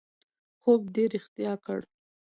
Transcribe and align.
خوب 0.61 0.81
دې 0.93 1.03
رښتیا 1.13 1.53
کړ 1.65 1.79